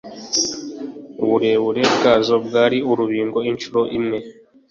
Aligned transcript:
uburebure 1.23 1.81
bwazo 1.95 2.35
bwari 2.45 2.77
urubingo 2.91 3.37
incuro 3.49 3.81
imwe 3.97 4.19